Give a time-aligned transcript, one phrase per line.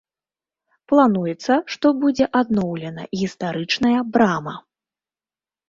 [0.91, 4.59] Плануецца, што будзе адноўлена гістарычная брама.